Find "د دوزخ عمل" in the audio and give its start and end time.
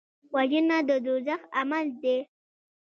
0.87-1.85